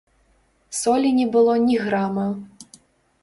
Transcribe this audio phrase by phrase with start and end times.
[0.77, 2.23] Солі не было ні грама.